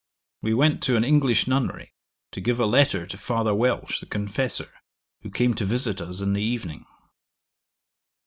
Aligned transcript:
We 0.41 0.55
went 0.55 0.81
to 0.81 0.95
an 0.95 1.03
English 1.03 1.45
nunnery, 1.45 1.93
to 2.31 2.41
give 2.41 2.59
a 2.59 2.65
letter 2.65 3.05
to 3.05 3.17
Father 3.19 3.53
Welch, 3.53 3.99
the 3.99 4.07
confessor, 4.07 4.73
who 5.21 5.29
came 5.29 5.53
to 5.53 5.63
visit 5.63 6.01
us 6.01 6.21
in 6.21 6.33
the 6.33 6.41
evening. 6.41 6.87